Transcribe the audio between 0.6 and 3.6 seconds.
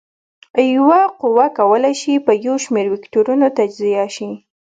یوه قوه کولی شي په یو شمېر وکتورونو